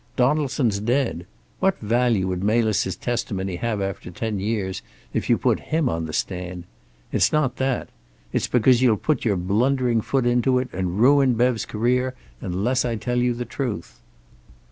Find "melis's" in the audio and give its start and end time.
2.43-2.95